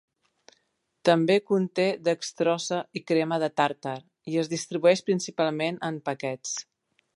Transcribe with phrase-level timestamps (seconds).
[1.09, 3.95] També conté dextrosa i crema de tàrtar,
[4.33, 6.59] i es distribueix principalment en paquets.